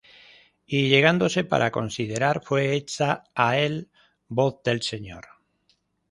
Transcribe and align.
y 0.65 0.89
llegándose 0.89 1.43
para 1.43 1.69
considerar, 1.69 2.41
fué 2.43 2.73
hecha 2.73 3.23
á 3.35 3.59
él 3.59 3.91
voz 4.27 4.63
del 4.63 4.81
Señor: 4.81 5.25